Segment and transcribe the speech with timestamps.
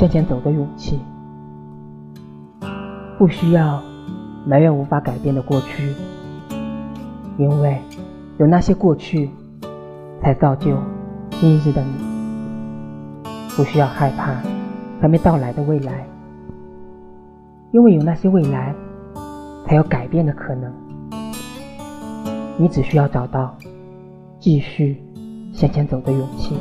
[0.00, 0.98] 向前走的勇气
[3.18, 3.82] 不需要
[4.46, 5.92] 埋怨无法改变的过去
[7.36, 7.78] 因为
[8.38, 9.28] 有那些过去
[10.22, 10.74] 才造就
[11.32, 13.30] 今日的你。
[13.54, 14.40] 不需要害怕
[15.02, 16.06] 还没到来的未来
[17.70, 18.74] 因为有那些未来
[19.66, 20.72] 才有改变的可能。
[22.56, 23.54] 你只需要找到
[24.38, 25.04] 继续
[25.52, 26.56] 向前走的勇气。